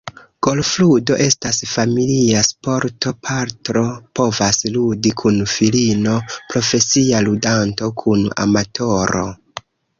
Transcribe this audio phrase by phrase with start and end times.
[0.45, 3.85] Golfludo estas familia sporto– patro
[4.21, 6.17] povas ludi kun filino,
[6.55, 9.27] profesia ludanto kun amatoro.